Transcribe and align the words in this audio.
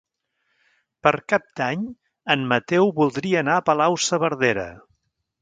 Per 1.07 1.11
Cap 1.33 1.45
d'Any 1.61 1.83
en 2.37 2.47
Mateu 2.55 2.91
voldria 3.01 3.45
anar 3.47 3.59
a 3.61 3.67
Palau-saverdera. 3.69 4.67